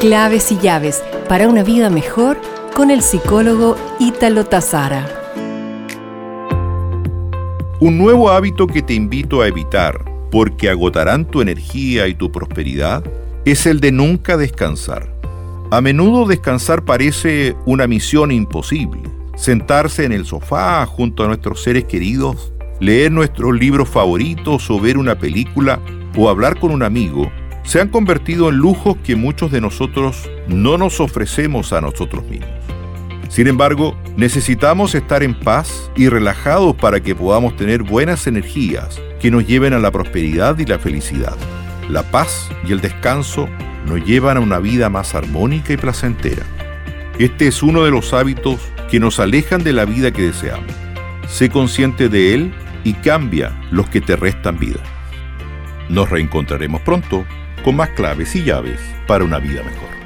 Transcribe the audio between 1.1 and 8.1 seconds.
para una vida mejor con el psicólogo Ítalo Tazara. Un